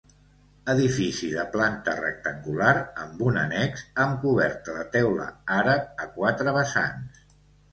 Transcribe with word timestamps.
Edifici 0.71 1.27
de 1.33 1.43
planta 1.55 1.93
rectangular 1.99 2.71
amb 3.03 3.21
un 3.27 3.37
annex, 3.43 3.85
amb 4.05 4.17
coberta 4.25 4.75
de 4.79 4.89
teula 4.97 5.29
àrab 5.59 6.05
a 6.07 6.13
quatre 6.17 6.57
vessants. 6.61 7.25